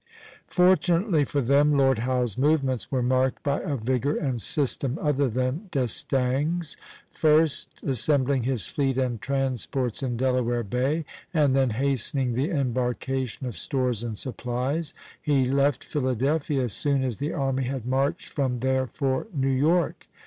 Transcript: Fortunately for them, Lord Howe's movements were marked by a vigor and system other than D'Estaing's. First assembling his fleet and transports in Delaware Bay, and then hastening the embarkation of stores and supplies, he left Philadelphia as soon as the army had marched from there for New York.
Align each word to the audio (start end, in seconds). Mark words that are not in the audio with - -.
Fortunately 0.47 1.23
for 1.23 1.41
them, 1.41 1.73
Lord 1.77 1.99
Howe's 1.99 2.35
movements 2.35 2.91
were 2.91 3.03
marked 3.03 3.43
by 3.43 3.61
a 3.61 3.75
vigor 3.77 4.15
and 4.17 4.41
system 4.41 4.97
other 4.99 5.29
than 5.29 5.69
D'Estaing's. 5.71 6.75
First 7.11 7.83
assembling 7.83 8.41
his 8.41 8.65
fleet 8.65 8.97
and 8.97 9.21
transports 9.21 10.01
in 10.01 10.17
Delaware 10.17 10.63
Bay, 10.63 11.05
and 11.35 11.55
then 11.55 11.69
hastening 11.69 12.33
the 12.33 12.49
embarkation 12.49 13.45
of 13.45 13.55
stores 13.55 14.01
and 14.01 14.17
supplies, 14.17 14.95
he 15.21 15.45
left 15.45 15.83
Philadelphia 15.83 16.63
as 16.63 16.73
soon 16.73 17.03
as 17.03 17.17
the 17.17 17.31
army 17.33 17.65
had 17.65 17.85
marched 17.85 18.27
from 18.29 18.61
there 18.61 18.87
for 18.87 19.27
New 19.31 19.49
York. 19.51 20.07